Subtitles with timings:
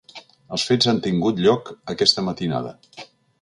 [0.55, 2.73] Els fets han tingut lloc aquesta matinada.